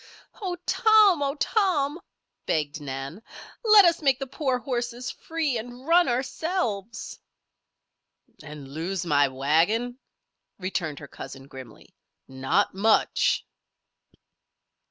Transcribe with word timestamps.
"Oh, 0.41 0.55
Tom! 0.65 1.21
Oh, 1.21 1.35
Tom!" 1.35 1.99
begged 2.47 2.81
Nan. 2.81 3.21
"Let 3.63 3.85
us 3.85 4.01
make 4.01 4.17
the 4.17 4.25
poor 4.25 4.57
horses 4.57 5.11
free, 5.11 5.59
and 5.59 5.85
run 5.85 6.07
ourselves." 6.09 7.19
"And 8.41 8.67
lose 8.67 9.05
my 9.05 9.27
wagon?" 9.27 9.99
returned 10.57 10.97
her 10.97 11.07
cousin, 11.07 11.47
grimly. 11.47 11.93
"Not 12.27 12.73
much!" 12.73 13.45